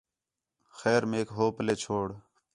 [0.77, 2.07] خیر میک ہو پلّے چھوڑ